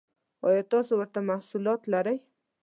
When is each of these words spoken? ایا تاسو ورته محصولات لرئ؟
ایا 0.47 0.63
تاسو 0.71 0.91
ورته 0.97 1.19
محصولات 1.29 1.81
لرئ؟ 1.91 2.17